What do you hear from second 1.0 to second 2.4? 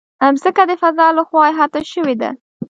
له خوا احاطه شوې ده.